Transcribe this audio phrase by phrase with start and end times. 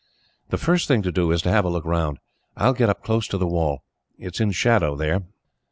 [0.49, 2.17] "The first thing to do is to have a look round.
[2.57, 3.83] I will get up close to the wall.
[4.17, 5.21] It is in shadow there."